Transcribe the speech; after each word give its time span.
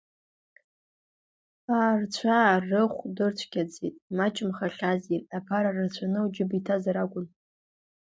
Аарцәаа 1.77 2.63
рыхә 2.69 3.01
дырцәгьаӡеит, 3.15 3.95
имаҷымхахьази, 4.11 5.23
аԥара 5.37 5.75
рацәаны 5.75 6.19
уџьыба 6.25 6.55
иҭазар 6.59 6.97
акәын. 7.03 7.27